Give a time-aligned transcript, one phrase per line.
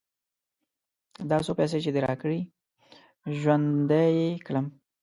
[1.29, 2.39] دا څو پيسې چې دې راکړې؛
[3.39, 4.65] ژوندی يې کړم.